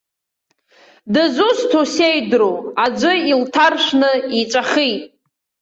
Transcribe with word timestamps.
Дызусҭоу 1.13 1.85
сеидру, 1.93 2.53
аӡәы 2.83 3.11
илҭаршәны 3.31 4.11
иҵәахит. 4.39 5.01